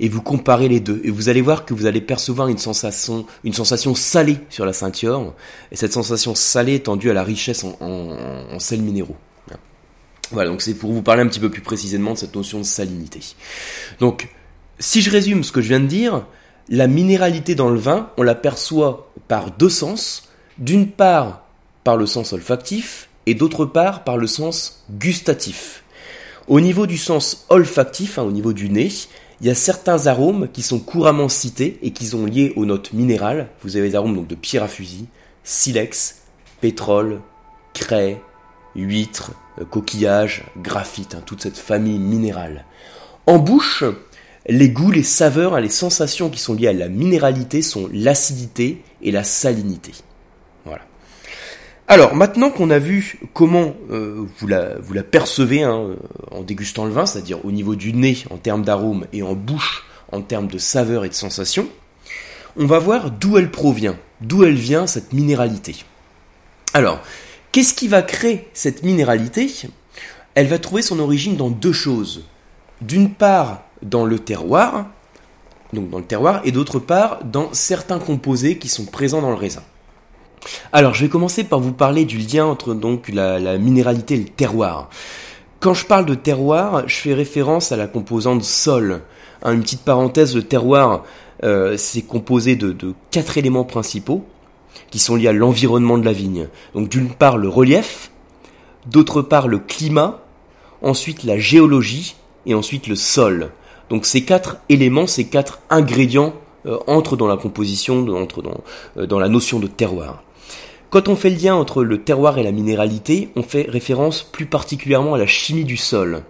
Et 0.00 0.08
vous 0.08 0.22
comparez 0.22 0.68
les 0.68 0.80
deux. 0.80 1.00
Et 1.04 1.10
vous 1.10 1.28
allez 1.28 1.42
voir 1.42 1.64
que 1.64 1.74
vous 1.74 1.86
allez 1.86 2.00
percevoir 2.00 2.48
une 2.48 2.58
sensation, 2.58 3.26
une 3.44 3.52
sensation 3.52 3.94
salée 3.94 4.38
sur 4.48 4.66
la 4.66 4.72
Saint-Yor. 4.72 5.34
Et 5.70 5.76
cette 5.76 5.92
sensation 5.92 6.34
salée 6.34 6.76
est 6.76 6.86
tendue 6.86 7.10
à 7.10 7.14
la 7.14 7.24
richesse 7.24 7.64
en, 7.64 7.76
en 7.80 8.58
sels 8.58 8.82
minéraux. 8.82 9.16
Voilà, 10.32 10.48
donc 10.48 10.62
c'est 10.62 10.74
pour 10.74 10.92
vous 10.92 11.02
parler 11.02 11.22
un 11.22 11.26
petit 11.26 11.40
peu 11.40 11.50
plus 11.50 11.60
précisément 11.60 12.14
de 12.14 12.18
cette 12.18 12.34
notion 12.34 12.58
de 12.58 12.64
salinité. 12.64 13.20
Donc, 14.00 14.28
si 14.78 15.02
je 15.02 15.10
résume 15.10 15.44
ce 15.44 15.52
que 15.52 15.60
je 15.60 15.68
viens 15.68 15.80
de 15.80 15.86
dire, 15.86 16.24
la 16.68 16.86
minéralité 16.86 17.54
dans 17.54 17.68
le 17.68 17.78
vin, 17.78 18.10
on 18.16 18.22
la 18.22 18.34
perçoit 18.34 19.11
par 19.32 19.50
deux 19.50 19.70
sens. 19.70 20.24
D'une 20.58 20.88
part, 20.88 21.46
par 21.84 21.96
le 21.96 22.04
sens 22.04 22.34
olfactif, 22.34 23.08
et 23.24 23.32
d'autre 23.32 23.64
part, 23.64 24.04
par 24.04 24.18
le 24.18 24.26
sens 24.26 24.84
gustatif. 24.90 25.84
Au 26.48 26.60
niveau 26.60 26.86
du 26.86 26.98
sens 26.98 27.46
olfactif, 27.48 28.18
hein, 28.18 28.24
au 28.24 28.30
niveau 28.30 28.52
du 28.52 28.68
nez, 28.68 28.90
il 29.40 29.46
y 29.46 29.50
a 29.50 29.54
certains 29.54 30.06
arômes 30.06 30.48
qui 30.52 30.60
sont 30.60 30.80
couramment 30.80 31.30
cités 31.30 31.78
et 31.80 31.92
qui 31.92 32.08
sont 32.08 32.26
liés 32.26 32.52
aux 32.56 32.66
notes 32.66 32.92
minérales. 32.92 33.48
Vous 33.62 33.78
avez 33.78 33.88
des 33.88 33.94
arômes 33.94 34.16
donc 34.16 34.26
de 34.26 34.34
pierre 34.34 34.64
à 34.64 34.68
fusil, 34.68 35.06
silex, 35.44 36.24
pétrole, 36.60 37.22
craie, 37.72 38.20
huître, 38.76 39.32
euh, 39.62 39.64
coquillage, 39.64 40.44
graphite, 40.58 41.14
hein, 41.14 41.22
toute 41.24 41.40
cette 41.40 41.56
famille 41.56 41.98
minérale. 41.98 42.66
En 43.24 43.38
bouche, 43.38 43.82
les 44.46 44.70
goûts, 44.70 44.90
les 44.90 45.02
saveurs, 45.02 45.60
les 45.60 45.68
sensations 45.68 46.30
qui 46.30 46.40
sont 46.40 46.54
liées 46.54 46.68
à 46.68 46.72
la 46.72 46.88
minéralité 46.88 47.62
sont 47.62 47.88
l'acidité 47.92 48.82
et 49.02 49.10
la 49.10 49.24
salinité. 49.24 49.92
Voilà. 50.64 50.82
Alors 51.88 52.14
maintenant 52.14 52.50
qu'on 52.50 52.70
a 52.70 52.78
vu 52.78 53.20
comment 53.32 53.74
euh, 53.90 54.26
vous, 54.38 54.46
la, 54.46 54.78
vous, 54.78 54.94
la, 54.94 55.02
percevez 55.02 55.62
hein, 55.62 55.78
euh, 55.90 55.96
en 56.30 56.42
dégustant 56.42 56.84
le 56.84 56.92
vin, 56.92 57.06
c'est-à-dire 57.06 57.44
au 57.44 57.52
niveau 57.52 57.76
du 57.76 57.92
nez 57.92 58.18
en 58.30 58.36
termes 58.36 58.64
d'arôme 58.64 59.06
et 59.12 59.22
en 59.22 59.34
bouche 59.34 59.84
en 60.10 60.20
termes 60.20 60.48
de 60.48 60.58
saveur 60.58 61.04
et 61.04 61.08
de 61.08 61.14
sensation, 61.14 61.66
on 62.56 62.66
va 62.66 62.78
voir 62.78 63.10
d'où 63.10 63.38
elle 63.38 63.50
provient, 63.50 63.96
d'où 64.20 64.44
elle 64.44 64.54
vient 64.54 64.86
cette 64.86 65.14
minéralité. 65.14 65.84
Alors, 66.74 67.00
Qu'est-ce 67.52 67.74
qui 67.74 67.86
va 67.86 68.00
créer 68.00 68.48
cette 68.54 68.82
minéralité? 68.82 69.52
Elle 70.34 70.46
va 70.46 70.58
trouver 70.58 70.80
son 70.80 70.98
origine 71.00 71.36
dans 71.36 71.50
deux 71.50 71.74
choses. 71.74 72.24
D'une 72.80 73.12
part, 73.12 73.66
dans 73.82 74.04
le 74.04 74.18
terroir, 74.18 74.86
donc 75.72 75.90
dans 75.90 75.98
le 75.98 76.04
terroir, 76.04 76.40
et 76.44 76.52
d'autre 76.52 76.78
part, 76.78 77.24
dans 77.24 77.48
certains 77.52 77.98
composés 77.98 78.58
qui 78.58 78.68
sont 78.68 78.84
présents 78.84 79.22
dans 79.22 79.30
le 79.30 79.36
raisin. 79.36 79.62
Alors, 80.72 80.94
je 80.94 81.04
vais 81.04 81.08
commencer 81.08 81.44
par 81.44 81.60
vous 81.60 81.72
parler 81.72 82.04
du 82.04 82.18
lien 82.18 82.44
entre 82.44 82.74
donc 82.74 83.08
la, 83.08 83.58
minéralité 83.58 84.14
et 84.14 84.18
le 84.18 84.24
terroir. 84.24 84.90
quand 85.60 85.74
je 85.74 85.86
parle 85.86 86.06
de 86.06 86.14
terroir, 86.14 86.88
je 86.88 86.96
fais 86.96 87.14
référence 87.14 87.70
à 87.70 87.76
la 87.76 87.86
composante 87.86 88.42
sol. 88.42 89.02
Hein, 89.42 89.54
une 89.54 89.62
petite 89.62 89.82
parenthèse, 89.82 90.34
le 90.34 90.42
terroir, 90.42 91.04
euh, 91.44 91.76
c'est 91.76 92.02
composé 92.02 92.56
de, 92.56 92.72
de 92.72 92.94
quatre 93.10 93.38
éléments 93.38 93.64
principaux 93.64 94.24
qui 94.90 94.98
sont 94.98 95.16
liés 95.16 95.28
à 95.28 95.32
l'environnement 95.32 95.98
de 95.98 96.04
la 96.04 96.12
vigne. 96.12 96.48
Donc 96.74 96.88
d'une 96.88 97.10
part 97.10 97.38
le 97.38 97.48
relief, 97.48 98.10
d'autre 98.86 99.22
part 99.22 99.48
le 99.48 99.58
climat, 99.58 100.20
ensuite 100.82 101.24
la 101.24 101.38
géologie 101.38 102.16
et 102.46 102.54
ensuite 102.54 102.88
le 102.88 102.96
sol. 102.96 103.52
Donc 103.92 104.06
ces 104.06 104.24
quatre 104.24 104.56
éléments, 104.70 105.06
ces 105.06 105.24
quatre 105.24 105.60
ingrédients 105.68 106.32
euh, 106.64 106.78
entrent 106.86 107.18
dans 107.18 107.26
la 107.26 107.36
composition, 107.36 108.08
entrent 108.08 108.40
dans, 108.40 108.62
euh, 108.96 109.06
dans 109.06 109.18
la 109.18 109.28
notion 109.28 109.58
de 109.58 109.66
terroir. 109.66 110.22
Quand 110.88 111.08
on 111.08 111.14
fait 111.14 111.28
le 111.28 111.36
lien 111.36 111.54
entre 111.54 111.84
le 111.84 112.00
terroir 112.00 112.38
et 112.38 112.42
la 112.42 112.52
minéralité, 112.52 113.28
on 113.36 113.42
fait 113.42 113.66
référence 113.68 114.22
plus 114.22 114.46
particulièrement 114.46 115.12
à 115.12 115.18
la 115.18 115.26
chimie 115.26 115.66
du 115.66 115.76
sol. 115.76 116.22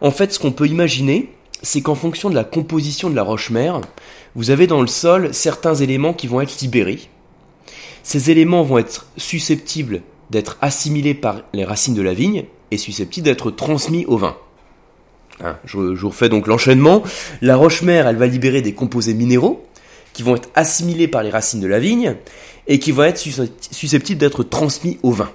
En 0.00 0.12
fait, 0.12 0.32
ce 0.32 0.38
qu'on 0.38 0.52
peut 0.52 0.68
imaginer, 0.68 1.32
c'est 1.60 1.80
qu'en 1.80 1.96
fonction 1.96 2.30
de 2.30 2.36
la 2.36 2.44
composition 2.44 3.10
de 3.10 3.16
la 3.16 3.24
roche-mère, 3.24 3.80
vous 4.36 4.50
avez 4.50 4.68
dans 4.68 4.80
le 4.80 4.86
sol 4.86 5.34
certains 5.34 5.74
éléments 5.74 6.14
qui 6.14 6.28
vont 6.28 6.40
être 6.40 6.60
libérés. 6.60 7.00
Ces 8.04 8.30
éléments 8.30 8.62
vont 8.62 8.78
être 8.78 9.08
susceptibles 9.16 10.02
d'être 10.30 10.56
assimilés 10.60 11.14
par 11.14 11.42
les 11.52 11.64
racines 11.64 11.94
de 11.94 12.02
la 12.02 12.14
vigne 12.14 12.44
et 12.70 12.78
susceptibles 12.78 13.24
d'être 13.24 13.50
transmis 13.50 14.06
au 14.06 14.18
vin. 14.18 14.36
Hein, 15.44 15.56
je, 15.64 15.76
vous 15.76 16.08
refais 16.08 16.28
donc 16.28 16.46
l'enchaînement. 16.46 17.02
La 17.42 17.56
roche-mère, 17.56 18.06
elle 18.06 18.16
va 18.16 18.26
libérer 18.26 18.62
des 18.62 18.72
composés 18.72 19.14
minéraux 19.14 19.66
qui 20.12 20.22
vont 20.22 20.36
être 20.36 20.48
assimilés 20.54 21.08
par 21.08 21.22
les 21.22 21.30
racines 21.30 21.60
de 21.60 21.66
la 21.66 21.78
vigne 21.78 22.16
et 22.66 22.78
qui 22.78 22.90
vont 22.90 23.04
être 23.04 23.18
susceptibles 23.18 24.18
d'être 24.18 24.42
transmis 24.42 24.98
au 25.02 25.12
vin. 25.12 25.30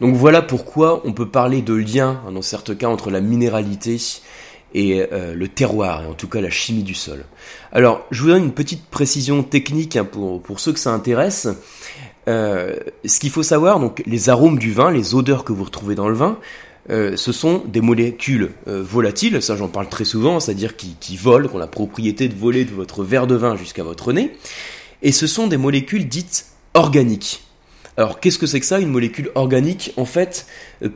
Donc 0.00 0.14
voilà 0.14 0.42
pourquoi 0.42 1.02
on 1.04 1.12
peut 1.12 1.28
parler 1.28 1.62
de 1.62 1.74
lien, 1.74 2.20
hein, 2.26 2.32
dans 2.32 2.42
certains 2.42 2.74
cas, 2.74 2.88
entre 2.88 3.10
la 3.10 3.20
minéralité 3.20 3.96
et 4.74 5.06
euh, 5.12 5.34
le 5.34 5.48
terroir, 5.48 6.04
et 6.04 6.06
en 6.06 6.12
tout 6.12 6.28
cas 6.28 6.40
la 6.40 6.50
chimie 6.50 6.82
du 6.82 6.94
sol. 6.94 7.24
Alors, 7.72 8.06
je 8.10 8.22
vous 8.22 8.28
donne 8.28 8.44
une 8.44 8.52
petite 8.52 8.84
précision 8.86 9.42
technique 9.42 9.96
hein, 9.96 10.04
pour, 10.04 10.42
pour 10.42 10.60
ceux 10.60 10.72
que 10.72 10.78
ça 10.78 10.90
intéresse. 10.90 11.48
Euh, 12.28 12.76
ce 13.06 13.18
qu'il 13.20 13.30
faut 13.30 13.42
savoir, 13.42 13.80
donc 13.80 14.02
les 14.06 14.28
arômes 14.28 14.58
du 14.58 14.72
vin, 14.72 14.90
les 14.90 15.14
odeurs 15.14 15.44
que 15.44 15.52
vous 15.52 15.64
retrouvez 15.64 15.94
dans 15.94 16.08
le 16.08 16.14
vin, 16.14 16.38
euh, 16.90 17.16
ce 17.16 17.32
sont 17.32 17.62
des 17.66 17.80
molécules 17.80 18.52
euh, 18.66 18.82
volatiles, 18.82 19.42
ça 19.42 19.56
j'en 19.56 19.68
parle 19.68 19.88
très 19.88 20.04
souvent, 20.04 20.40
c'est-à-dire 20.40 20.76
qui, 20.76 21.16
volent, 21.16 21.48
qui 21.48 21.54
ont 21.54 21.58
la 21.58 21.66
propriété 21.66 22.28
de 22.28 22.34
voler 22.34 22.64
de 22.64 22.72
votre 22.72 23.04
verre 23.04 23.26
de 23.26 23.34
vin 23.34 23.56
jusqu'à 23.56 23.82
votre 23.82 24.12
nez, 24.12 24.36
et 25.02 25.12
ce 25.12 25.26
sont 25.26 25.46
des 25.46 25.56
molécules 25.56 26.08
dites 26.08 26.46
organiques. 26.74 27.42
Alors 27.96 28.20
qu'est-ce 28.20 28.38
que 28.38 28.46
c'est 28.46 28.60
que 28.60 28.66
ça, 28.66 28.78
une 28.78 28.90
molécule 28.90 29.30
organique? 29.34 29.92
En 29.96 30.04
fait, 30.04 30.46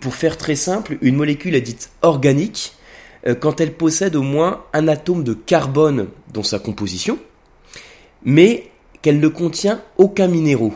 pour 0.00 0.14
faire 0.14 0.38
très 0.38 0.54
simple, 0.54 0.98
une 1.02 1.16
molécule 1.16 1.54
est 1.54 1.60
dite 1.60 1.90
organique 2.02 2.74
quand 3.40 3.60
elle 3.60 3.72
possède 3.72 4.16
au 4.16 4.22
moins 4.22 4.64
un 4.72 4.88
atome 4.88 5.24
de 5.24 5.34
carbone 5.34 6.08
dans 6.32 6.42
sa 6.42 6.58
composition, 6.58 7.18
mais 8.24 8.70
qu'elle 9.02 9.20
ne 9.20 9.28
contient 9.28 9.82
aucun 9.98 10.28
minéraux. 10.28 10.74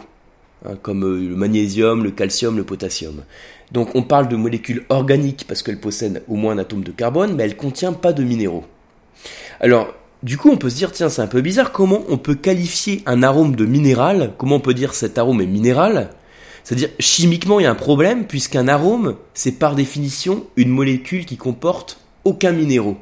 Hein, 0.64 0.76
comme 0.82 1.04
euh, 1.04 1.28
le 1.28 1.36
magnésium, 1.36 2.02
le 2.02 2.10
calcium, 2.10 2.56
le 2.56 2.64
potassium. 2.64 3.22
Donc 3.72 3.94
on 3.94 4.02
parle 4.02 4.28
de 4.28 4.36
molécules 4.36 4.84
organiques 4.88 5.44
parce 5.48 5.62
qu'elles 5.62 5.80
possèdent 5.80 6.22
au 6.28 6.36
moins 6.36 6.54
un 6.54 6.58
atome 6.58 6.84
de 6.84 6.92
carbone, 6.92 7.34
mais 7.34 7.44
elles 7.44 7.50
ne 7.50 7.56
contiennent 7.56 7.96
pas 7.96 8.12
de 8.12 8.22
minéraux. 8.22 8.64
Alors, 9.60 9.94
du 10.22 10.38
coup, 10.38 10.50
on 10.50 10.56
peut 10.56 10.70
se 10.70 10.76
dire, 10.76 10.92
tiens, 10.92 11.08
c'est 11.08 11.22
un 11.22 11.26
peu 11.26 11.40
bizarre, 11.40 11.72
comment 11.72 12.02
on 12.08 12.18
peut 12.18 12.34
qualifier 12.34 13.02
un 13.06 13.22
arôme 13.22 13.54
de 13.54 13.66
minéral? 13.66 14.32
Comment 14.38 14.56
on 14.56 14.60
peut 14.60 14.74
dire 14.74 14.94
cet 14.94 15.18
arôme 15.18 15.40
est 15.40 15.46
minéral? 15.46 16.10
C'est-à-dire, 16.64 16.88
chimiquement, 16.98 17.60
il 17.60 17.64
y 17.64 17.66
a 17.66 17.70
un 17.70 17.76
problème, 17.76 18.26
puisqu'un 18.26 18.66
arôme, 18.66 19.16
c'est 19.34 19.52
par 19.52 19.76
définition 19.76 20.44
une 20.56 20.70
molécule 20.70 21.24
qui 21.24 21.36
comporte 21.36 22.00
aucun 22.24 22.52
minéraux. 22.52 22.96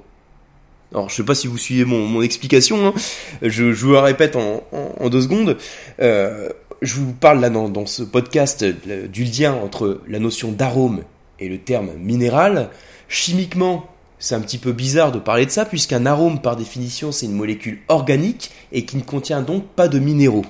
Alors, 0.93 1.09
je 1.09 1.15
sais 1.15 1.25
pas 1.25 1.35
si 1.35 1.47
vous 1.47 1.57
suivez 1.57 1.85
mon, 1.85 2.21
explication, 2.21 2.89
hein. 2.89 2.95
je, 3.43 3.65
vous 3.65 3.93
la 3.93 4.03
répète 4.03 4.37
en, 4.37 5.09
deux 5.09 5.23
secondes. 5.23 5.57
Euh, 6.01 6.51
je 6.85 6.97
vous 6.97 7.13
parle 7.13 7.41
là 7.41 7.49
dans, 7.49 7.87
ce 7.87 8.03
podcast 8.03 8.65
du 8.65 9.25
lien 9.25 9.55
entre 9.55 10.03
la 10.07 10.19
notion 10.19 10.53
d'arôme 10.53 11.01
et 11.41 11.49
le 11.49 11.59
terme 11.59 11.91
minéral. 11.99 12.69
Chimiquement, 13.09 13.87
c'est 14.19 14.35
un 14.35 14.41
petit 14.41 14.59
peu 14.59 14.73
bizarre 14.73 15.11
de 15.11 15.19
parler 15.19 15.47
de 15.47 15.51
ça, 15.51 15.65
puisqu'un 15.65 16.05
arôme, 16.05 16.41
par 16.41 16.57
définition, 16.57 17.11
c'est 17.11 17.27
une 17.27 17.33
molécule 17.33 17.79
organique 17.89 18.51
et 18.71 18.85
qui 18.85 18.99
ne 18.99 19.03
contient 19.03 19.41
donc 19.41 19.67
pas 19.69 19.89
de 19.89 19.99
minéraux. 19.99 20.45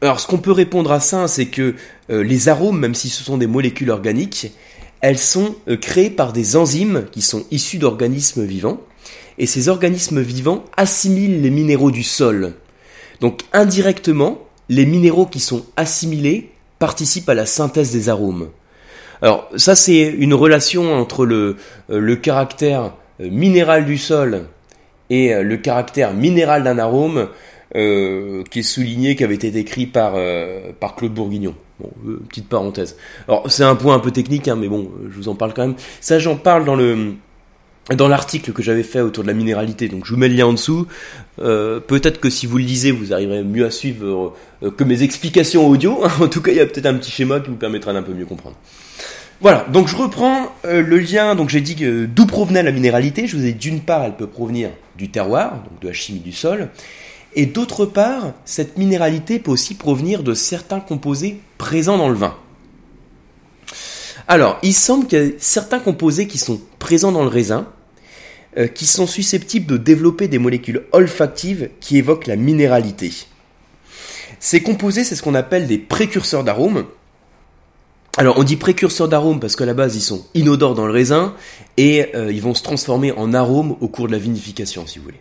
Alors, 0.00 0.20
ce 0.20 0.26
qu'on 0.26 0.38
peut 0.38 0.52
répondre 0.52 0.90
à 0.90 1.00
ça, 1.00 1.28
c'est 1.28 1.46
que 1.46 1.76
euh, 2.10 2.22
les 2.22 2.48
arômes, 2.48 2.78
même 2.78 2.94
si 2.94 3.08
ce 3.08 3.22
sont 3.22 3.38
des 3.38 3.46
molécules 3.46 3.90
organiques, 3.90 4.52
elles 5.00 5.18
sont 5.18 5.54
euh, 5.68 5.76
créées 5.76 6.10
par 6.10 6.32
des 6.32 6.56
enzymes 6.56 7.06
qui 7.12 7.22
sont 7.22 7.44
issues 7.50 7.78
d'organismes 7.78 8.44
vivants, 8.44 8.80
et 9.38 9.46
ces 9.46 9.68
organismes 9.68 10.20
vivants 10.20 10.64
assimilent 10.76 11.40
les 11.40 11.50
minéraux 11.50 11.90
du 11.92 12.02
sol. 12.02 12.54
Donc, 13.20 13.42
indirectement, 13.52 14.45
les 14.68 14.86
minéraux 14.86 15.26
qui 15.26 15.40
sont 15.40 15.64
assimilés 15.76 16.50
participent 16.78 17.28
à 17.28 17.34
la 17.34 17.46
synthèse 17.46 17.92
des 17.92 18.08
arômes. 18.08 18.48
Alors 19.22 19.48
ça 19.56 19.74
c'est 19.74 20.02
une 20.02 20.34
relation 20.34 20.94
entre 20.94 21.24
le, 21.24 21.56
euh, 21.90 22.16
caractère 22.16 22.92
euh, 23.20 23.30
minéral 23.30 23.86
du 23.86 23.96
sol 23.96 24.46
et 25.08 25.34
euh, 25.34 25.42
le 25.42 25.56
caractère 25.56 26.12
minéral 26.12 26.64
d'un 26.64 26.78
arôme 26.78 27.28
qui 27.72 28.60
est 28.60 28.62
souligné, 28.62 29.16
qui 29.16 29.24
avait 29.24 29.34
été 29.34 29.54
écrit 29.54 29.84
par, 29.84 30.14
par 30.80 30.94
Claude 30.94 31.12
Bourguignon. 31.12 31.54
Bon, 31.78 31.90
petite 32.26 32.48
parenthèse. 32.48 32.96
Alors 33.28 33.50
c'est 33.50 33.64
un 33.64 33.74
point 33.74 33.94
un 33.94 33.98
peu 33.98 34.12
technique, 34.12 34.48
hein, 34.48 34.56
mais 34.56 34.68
bon, 34.68 34.90
je 35.10 35.14
vous 35.14 35.28
en 35.28 35.34
parle 35.34 35.52
quand 35.52 35.66
même. 35.66 35.74
Ça 36.00 36.18
j'en 36.18 36.36
parle 36.36 36.64
dans 36.64 36.76
le 36.76 37.16
dans 37.94 38.08
l'article 38.08 38.52
que 38.52 38.62
j'avais 38.62 38.82
fait 38.82 39.00
autour 39.00 39.22
de 39.22 39.28
la 39.28 39.34
minéralité, 39.34 39.88
donc 39.88 40.04
je 40.06 40.12
vous 40.12 40.18
mets 40.18 40.28
le 40.28 40.34
lien 40.34 40.46
en 40.46 40.52
dessous. 40.52 40.86
Euh, 41.40 41.78
peut-être 41.78 42.18
que 42.18 42.30
si 42.30 42.46
vous 42.46 42.58
le 42.58 42.64
lisez, 42.64 42.90
vous 42.90 43.12
arriverez 43.12 43.44
mieux 43.44 43.64
à 43.64 43.70
suivre 43.70 44.34
euh, 44.62 44.70
que 44.70 44.82
mes 44.82 45.02
explications 45.02 45.68
audio. 45.68 46.02
en 46.20 46.28
tout 46.28 46.42
cas, 46.42 46.50
il 46.50 46.56
y 46.56 46.60
a 46.60 46.66
peut-être 46.66 46.86
un 46.86 46.94
petit 46.94 47.12
schéma 47.12 47.38
qui 47.40 47.50
vous 47.50 47.56
permettra 47.56 47.92
d'un 47.92 48.02
peu 48.02 48.12
mieux 48.12 48.26
comprendre. 48.26 48.56
Voilà, 49.40 49.66
donc 49.70 49.86
je 49.86 49.94
reprends 49.94 50.52
euh, 50.64 50.82
le 50.82 50.98
lien. 50.98 51.36
Donc 51.36 51.48
j'ai 51.48 51.60
dit 51.60 51.76
d'où 52.08 52.26
provenait 52.26 52.62
la 52.62 52.72
minéralité. 52.72 53.28
Je 53.28 53.36
vous 53.36 53.44
ai 53.44 53.52
dit 53.52 53.70
d'une 53.70 53.80
part, 53.80 54.02
elle 54.02 54.16
peut 54.16 54.26
provenir 54.26 54.70
du 54.98 55.10
terroir, 55.10 55.62
donc 55.70 55.80
de 55.80 55.88
la 55.88 55.92
chimie 55.92 56.20
du 56.20 56.32
sol, 56.32 56.70
et 57.34 57.44
d'autre 57.44 57.84
part, 57.84 58.32
cette 58.46 58.78
minéralité 58.78 59.38
peut 59.38 59.50
aussi 59.50 59.74
provenir 59.74 60.22
de 60.22 60.32
certains 60.32 60.80
composés 60.80 61.38
présents 61.58 61.98
dans 61.98 62.08
le 62.08 62.14
vin. 62.14 62.34
Alors, 64.28 64.58
il 64.62 64.74
semble 64.74 65.06
qu'il 65.06 65.18
y 65.18 65.28
a 65.28 65.30
certains 65.38 65.78
composés 65.78 66.26
qui 66.26 66.38
sont 66.38 66.60
présents 66.78 67.12
dans 67.12 67.22
le 67.22 67.28
raisin, 67.28 67.68
euh, 68.58 68.66
qui 68.66 68.86
sont 68.86 69.06
susceptibles 69.06 69.66
de 69.66 69.76
développer 69.76 70.28
des 70.28 70.38
molécules 70.38 70.84
olfactives 70.92 71.70
qui 71.80 71.98
évoquent 71.98 72.26
la 72.26 72.36
minéralité. 72.36 73.12
Ces 74.40 74.62
composés, 74.62 75.04
c'est 75.04 75.14
ce 75.14 75.22
qu'on 75.22 75.34
appelle 75.34 75.66
des 75.66 75.78
précurseurs 75.78 76.42
d'arômes. 76.42 76.86
Alors 78.18 78.38
on 78.38 78.44
dit 78.44 78.56
précurseurs 78.56 79.08
d'arômes 79.08 79.40
parce 79.40 79.56
qu'à 79.56 79.66
la 79.66 79.74
base 79.74 79.94
ils 79.94 80.00
sont 80.00 80.24
inodores 80.32 80.74
dans 80.74 80.86
le 80.86 80.92
raisin 80.92 81.34
et 81.76 82.14
euh, 82.14 82.32
ils 82.32 82.40
vont 82.40 82.54
se 82.54 82.62
transformer 82.62 83.12
en 83.12 83.34
arômes 83.34 83.76
au 83.80 83.88
cours 83.88 84.06
de 84.06 84.12
la 84.12 84.18
vinification 84.18 84.86
si 84.86 84.98
vous 84.98 85.04
voulez. 85.04 85.20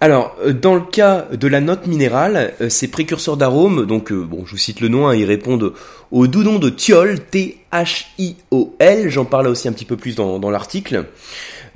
Alors, 0.00 0.34
euh, 0.42 0.52
dans 0.52 0.74
le 0.74 0.80
cas 0.80 1.26
de 1.32 1.46
la 1.46 1.60
note 1.60 1.86
minérale, 1.86 2.54
ces 2.68 2.88
précurseurs 2.88 3.36
d'arômes, 3.36 3.86
donc 3.86 4.12
bon, 4.12 4.44
je 4.46 4.52
vous 4.52 4.58
cite 4.58 4.80
le 4.80 4.88
nom, 4.88 5.08
hein, 5.08 5.14
ils 5.14 5.24
répondent 5.24 5.72
au 6.10 6.26
doux 6.26 6.42
nom 6.42 6.58
de 6.58 6.70
thiol, 6.70 7.20
T-H-I-O-L, 7.20 9.08
j'en 9.10 9.24
parle 9.24 9.46
aussi 9.48 9.68
un 9.68 9.72
petit 9.72 9.84
peu 9.84 9.96
plus 9.96 10.14
dans 10.14 10.50
l'article. 10.50 11.06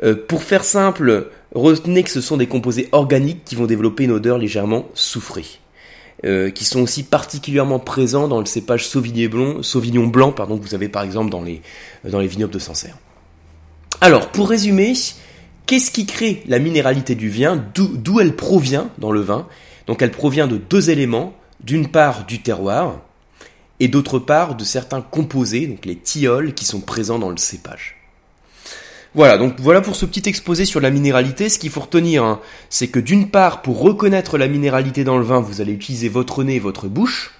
Euh, 0.02 0.14
pour 0.26 0.42
faire 0.42 0.64
simple, 0.64 1.28
retenez 1.54 2.02
que 2.02 2.10
ce 2.10 2.20
sont 2.20 2.36
des 2.36 2.46
composés 2.46 2.88
organiques 2.92 3.44
qui 3.44 3.54
vont 3.54 3.66
développer 3.66 4.04
une 4.04 4.12
odeur 4.12 4.38
légèrement 4.38 4.88
soufrée. 4.94 5.46
Euh, 6.24 6.50
qui 6.50 6.64
sont 6.64 6.80
aussi 6.80 7.02
particulièrement 7.02 7.78
présents 7.78 8.28
dans 8.28 8.38
le 8.38 8.46
cépage 8.46 8.86
Sauvignon 8.86 9.28
blanc, 9.28 9.62
Sauvignon 9.62 10.06
blanc 10.06 10.32
pardon, 10.32 10.56
que 10.56 10.62
vous 10.62 10.74
avez 10.74 10.88
par 10.88 11.02
exemple 11.02 11.30
dans 11.30 11.42
les, 11.42 11.60
dans 12.04 12.20
les 12.20 12.28
vignobles 12.28 12.52
de 12.52 12.58
Sancerre. 12.58 12.96
Alors, 14.00 14.28
pour 14.28 14.48
résumer, 14.48 14.94
qu'est-ce 15.66 15.90
qui 15.90 16.06
crée 16.06 16.42
la 16.46 16.58
minéralité 16.58 17.14
du 17.14 17.28
vin? 17.30 17.64
D'où 17.74 18.20
elle 18.20 18.36
provient 18.36 18.90
dans 18.98 19.12
le 19.12 19.20
vin? 19.20 19.46
Donc 19.86 20.02
elle 20.02 20.10
provient 20.10 20.46
de 20.46 20.56
deux 20.56 20.90
éléments, 20.90 21.34
d'une 21.62 21.88
part 21.88 22.26
du 22.26 22.40
terroir, 22.40 23.00
et 23.80 23.88
d'autre 23.88 24.18
part 24.18 24.54
de 24.54 24.64
certains 24.64 25.00
composés, 25.02 25.66
donc 25.66 25.84
les 25.84 25.96
thiols, 25.96 26.54
qui 26.54 26.64
sont 26.64 26.80
présents 26.80 27.18
dans 27.18 27.30
le 27.30 27.36
cépage. 27.36 27.96
Voilà, 29.14 29.38
donc 29.38 29.60
voilà 29.60 29.80
pour 29.80 29.94
ce 29.94 30.06
petit 30.06 30.28
exposé 30.28 30.64
sur 30.64 30.80
la 30.80 30.90
minéralité. 30.90 31.48
Ce 31.48 31.60
qu'il 31.60 31.70
faut 31.70 31.82
retenir, 31.82 32.24
hein, 32.24 32.40
c'est 32.68 32.88
que 32.88 32.98
d'une 32.98 33.30
part, 33.30 33.62
pour 33.62 33.80
reconnaître 33.80 34.38
la 34.38 34.48
minéralité 34.48 35.04
dans 35.04 35.18
le 35.18 35.24
vin, 35.24 35.40
vous 35.40 35.60
allez 35.60 35.72
utiliser 35.72 36.08
votre 36.08 36.42
nez 36.42 36.56
et 36.56 36.60
votre 36.60 36.88
bouche. 36.88 37.32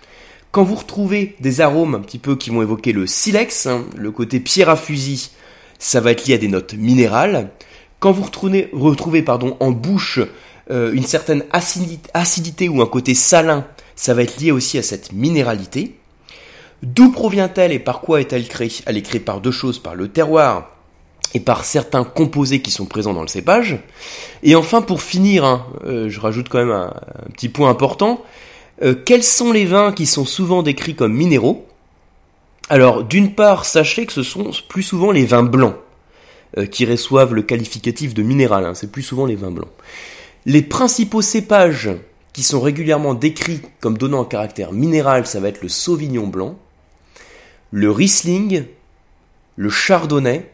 Quand 0.53 0.63
vous 0.63 0.77
retrouvez 0.77 1.35
des 1.41 1.61
arômes 1.61 1.97
un 1.97 2.01
petit 2.01 2.21
peu 2.21 2.37
qui 2.37 2.51
vont 2.51 2.63
évoquer 2.63 2.93
le 2.93 3.09
silex, 3.09 3.67
hein, 3.67 3.85
le 3.97 4.13
côté 4.13 4.39
pierre 4.39 4.69
à 4.69 4.77
fusil, 4.77 5.31
ça 5.81 6.01
va 6.01 6.13
être 6.13 6.29
lié 6.29 6.35
à 6.35 6.39
des 6.39 6.47
notes 6.47 6.75
minérales. 6.75 7.51
Quand 8.05 8.13
vous 8.13 8.25
retrouvez, 8.25 9.25
en 9.61 9.71
bouche 9.71 10.21
euh, 10.71 10.93
une 10.93 11.05
certaine 11.05 11.43
acidité 11.55 12.69
ou 12.69 12.83
un 12.83 12.87
côté 12.87 13.15
salin, 13.15 13.65
ça 13.97 14.13
va 14.13 14.23
être 14.23 14.39
lié 14.39 14.51
aussi 14.51 14.77
à 14.77 14.83
cette 14.83 15.15
minéralité. 15.15 15.97
D'où 16.83 17.11
provient-elle 17.13 17.73
et 17.73 17.79
par 17.79 18.03
quoi 18.03 18.21
est-elle 18.21 18.47
créée? 18.47 18.71
Elle 18.85 18.99
est 18.99 19.03
créée 19.03 19.23
par 19.23 19.41
deux 19.41 19.53
choses, 19.53 19.79
par 19.79 19.95
le 19.95 20.09
terroir 20.09 20.73
et 21.33 21.41
par 21.41 21.65
certains 21.65 22.05
composés 22.05 22.61
qui 22.61 22.71
sont 22.71 22.85
présents 22.85 23.15
dans 23.15 23.23
le 23.23 23.29
cépage. 23.29 23.79
Et 24.43 24.55
enfin, 24.55 24.83
pour 24.83 25.01
finir, 25.01 25.47
hein, 25.47 25.65
euh, 25.87 26.11
je 26.11 26.21
rajoute 26.21 26.51
quand 26.51 26.59
même 26.59 26.73
un, 26.73 26.93
petit 27.33 27.49
point 27.49 27.71
important, 27.71 28.23
euh, 28.83 28.95
quels 28.95 29.25
sont 29.25 29.51
les 29.51 29.65
vins 29.65 29.93
qui 29.93 30.05
sont 30.05 30.27
souvent 30.27 30.63
décrits 30.63 30.95
comme 30.95 31.15
minéraux? 31.15 31.67
Alors, 32.69 33.03
d'une 33.03 33.35
part, 33.35 33.65
sachez 33.65 34.05
que 34.05 34.13
ce 34.13 34.23
sont 34.23 34.51
plus 34.69 34.83
souvent 34.83 35.11
les 35.11 35.25
vins 35.25 35.43
blancs 35.43 35.77
qui 36.71 36.87
reçoivent 36.87 37.35
le 37.35 37.43
qualificatif 37.43 38.15
de 38.15 38.23
minéral, 38.23 38.65
hein, 38.65 38.75
c'est 38.75 38.91
plus 38.91 39.03
souvent 39.03 39.27
les 39.27 39.37
vins 39.37 39.51
blancs. 39.51 39.71
Les 40.47 40.63
principaux 40.63 41.23
cépages 41.23 41.91
qui 42.33 42.43
sont 42.43 42.61
régulièrement 42.61 43.15
décrits 43.15 43.61
comme 43.81 43.99
donnant 43.99 44.23
un 44.23 44.27
caractère 44.27 44.73
minéral, 44.73 45.27
ça 45.27 45.41
va 45.41 45.49
être 45.49 45.63
le 45.63 45.69
sauvignon 45.69 46.27
blanc, 46.27 46.59
le 47.71 47.91
riesling, 47.91 48.65
le 49.57 49.71
chardonnay, 49.71 50.51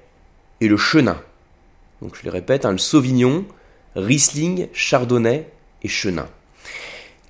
et 0.60 0.68
le 0.68 0.76
chenin. 0.76 1.20
Donc 2.02 2.16
je 2.16 2.22
les 2.22 2.30
répète, 2.30 2.64
hein, 2.64 2.72
le 2.72 2.78
sauvignon, 2.78 3.44
riesling, 3.96 4.68
chardonnay 4.72 5.48
et 5.82 5.88
chenin. 5.88 6.28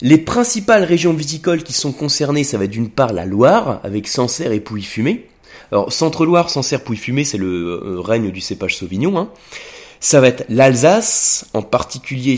Les 0.00 0.19
principales 0.19 0.85
régions 0.85 1.12
viticoles 1.12 1.62
qui 1.62 1.73
sont 1.73 1.93
concernées, 1.93 2.45
ça 2.45 2.59
va 2.59 2.65
être 2.65 2.71
d'une 2.71 2.91
part 2.91 3.12
la 3.12 3.27
Loire, 3.27 3.81
avec 3.85 4.09
Sancerre 4.09 4.53
et 4.53 4.61
Pouilly-Fumé. 4.61 5.29
Alors, 5.73 5.92
Centre-Loire, 5.92 6.50
Sancerre, 6.50 6.83
Pouilly-Fumé, 6.83 7.25
c'est 7.25 7.38
le 7.38 7.80
euh, 7.85 8.00
règne 8.00 8.30
du 8.30 8.40
cépage 8.40 8.76
Sauvignon. 8.76 9.19
Hein. 9.19 9.30
Ça 10.00 10.21
va 10.21 10.28
être 10.28 10.45
l'Alsace, 10.49 11.47
en 11.54 11.62
particulier 11.62 12.37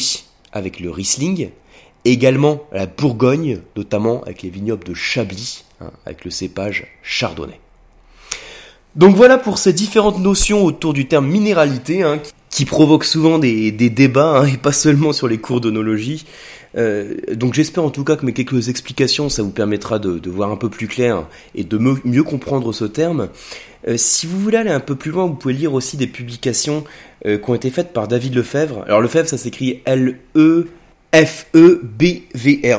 avec 0.52 0.81
le 0.81 0.90
Riesling. 0.90 1.50
Également 2.04 2.64
la 2.73 2.87
Bourgogne, 2.87 3.61
notamment 3.76 4.23
avec 4.25 4.42
les 4.42 4.50
vignobles 4.50 4.85
de 4.85 4.95
Chablis, 4.95 5.64
hein, 5.81 5.90
avec 6.04 6.25
le 6.25 6.31
cépage 6.31 6.87
Chardonnay. 7.02 7.61
Donc 8.97 9.16
voilà 9.16 9.38
pour 9.38 9.59
ces 9.59 9.73
différentes 9.73 10.19
notions 10.19 10.64
autour 10.64 10.92
du 10.92 11.07
terme 11.07 11.26
minéralité, 11.26 12.02
hein, 12.02 12.21
qui 12.50 12.66
provoquent 12.66 13.04
souvent 13.04 13.38
des, 13.38 13.71
débats, 13.73 14.45
et 14.52 14.59
pas 14.59 14.73
seulement 14.73 15.12
sur 15.12 15.26
les 15.26 15.38
cours 15.38 15.61
d'onologie. 15.61 16.26
Euh, 16.76 17.14
donc 17.33 17.55
j'espère 17.55 17.85
en 17.85 17.91
tout 17.91 18.05
cas 18.05 18.17
que 18.17 18.25
mes 18.25 18.33
quelques 18.33 18.69
explications, 18.69 19.29
ça 19.29 19.43
vous 19.43 19.50
permettra 19.50 19.99
de, 19.99 20.31
voir 20.31 20.50
un 20.50 20.57
peu 20.57 20.71
plus 20.71 20.88
clair 20.88 21.26
et 21.55 21.64
de 21.64 21.79
mieux 21.79 22.23
comprendre 22.23 22.73
ce 22.73 22.85
terme. 22.85 23.29
Euh, 23.88 23.97
si 23.97 24.26
vous 24.26 24.38
voulez 24.38 24.59
aller 24.59 24.71
un 24.71 24.81
peu 24.81 24.95
plus 24.95 25.11
loin, 25.11 25.26
vous 25.26 25.35
pouvez 25.35 25.55
lire 25.55 25.75
aussi 25.75 25.97
des 25.97 26.07
publications 26.07 26.85
euh, 27.26 27.38
qui 27.38 27.50
ont 27.50 27.55
été 27.55 27.71
faites 27.71 27.93
par 27.93 28.09
David 28.09 28.35
Lefebvre. 28.35 28.85
Alors 28.87 29.00
Lefebvre, 29.00 29.29
ça 29.29 29.38
s'écrit 29.38 29.83
L-E-F-E-B-V-R-E. 29.85 30.71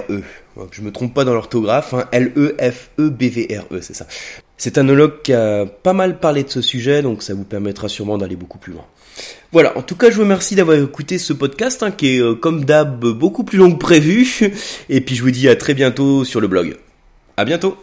-E. 0.09 0.23
Je 0.71 0.81
me 0.81 0.91
trompe 0.91 1.13
pas 1.13 1.25
dans 1.25 1.33
l'orthographe, 1.33 1.93
hein. 1.93 2.05
L-E-F-E-B-V-R-E, 2.11 3.81
c'est 3.81 3.95
ça. 3.95 4.05
C'est 4.55 4.77
un 4.77 4.87
ologue 4.87 5.21
qui 5.23 5.33
a 5.33 5.65
pas 5.65 5.93
mal 5.93 6.19
parlé 6.19 6.43
de 6.43 6.49
ce 6.49 6.61
sujet, 6.61 7.01
donc 7.01 7.23
ça 7.23 7.33
vous 7.33 7.43
permettra 7.43 7.89
sûrement 7.89 8.17
d'aller 8.17 8.35
beaucoup 8.35 8.59
plus 8.59 8.73
loin. 8.73 8.85
Voilà, 9.51 9.77
en 9.77 9.81
tout 9.81 9.95
cas 9.95 10.09
je 10.09 10.15
vous 10.15 10.23
remercie 10.23 10.55
d'avoir 10.55 10.77
écouté 10.77 11.17
ce 11.17 11.33
podcast 11.33 11.83
hein, 11.83 11.91
qui 11.91 12.15
est 12.15 12.19
euh, 12.19 12.33
comme 12.33 12.65
d'hab 12.65 13.05
beaucoup 13.05 13.43
plus 13.43 13.57
long 13.57 13.71
que 13.71 13.77
prévu, 13.77 14.51
et 14.89 15.01
puis 15.01 15.15
je 15.15 15.21
vous 15.21 15.31
dis 15.31 15.47
à 15.47 15.55
très 15.55 15.73
bientôt 15.73 16.25
sur 16.25 16.41
le 16.41 16.47
blog. 16.47 16.77
À 17.37 17.45
bientôt 17.45 17.77